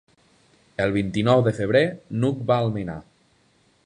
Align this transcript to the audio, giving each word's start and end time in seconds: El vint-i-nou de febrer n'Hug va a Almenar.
El 0.85 0.93
vint-i-nou 0.95 1.43
de 1.47 1.53
febrer 1.59 1.83
n'Hug 2.23 2.41
va 2.53 2.57
a 2.57 2.65
Almenar. 2.65 2.97